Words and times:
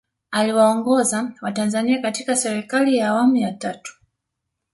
aliwaongoza 0.31 1.31
watanzania 1.41 2.01
katika 2.01 2.35
serikali 2.35 2.97
ya 2.97 3.07
awamu 3.09 3.35
ya 3.35 3.51
tatu 3.53 3.97